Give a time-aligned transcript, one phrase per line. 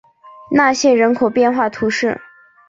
[0.49, 2.19] 纳谢人口变化图示